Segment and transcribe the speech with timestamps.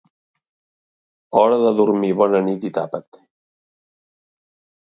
[1.41, 3.09] Hora de dormir bona nit i tapa't